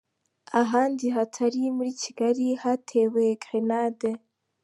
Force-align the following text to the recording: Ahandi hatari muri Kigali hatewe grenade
Ahandi 0.61 1.05
hatari 1.15 1.59
muri 1.77 1.91
Kigali 2.01 2.45
hatewe 2.63 3.23
grenade 3.43 4.09